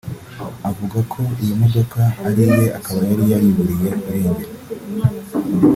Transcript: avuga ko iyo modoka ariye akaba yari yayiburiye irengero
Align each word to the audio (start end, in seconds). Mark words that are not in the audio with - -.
avuga 0.69 0.99
ko 1.11 1.21
iyo 1.43 1.53
modoka 1.61 1.99
ariye 2.27 2.63
akaba 2.77 2.99
yari 3.09 3.23
yayiburiye 3.31 3.89
irengero 4.07 4.47